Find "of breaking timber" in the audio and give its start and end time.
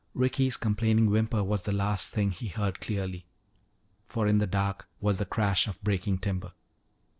5.67-6.53